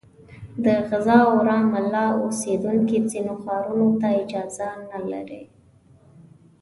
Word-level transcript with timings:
د 0.63 0.65
غزه 0.89 1.17
او 1.29 1.35
رام 1.47 1.69
الله 1.79 2.07
اوسېدونکي 2.23 2.97
ځینو 3.11 3.33
ښارونو 3.43 3.87
ته 4.01 4.07
اجازه 4.23 4.69
نه 4.91 4.99
لري. 5.11 5.43